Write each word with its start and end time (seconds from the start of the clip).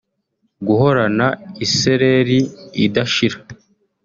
Guhorana 0.67 1.27
isereri 1.65 2.37
idashira 2.85 3.37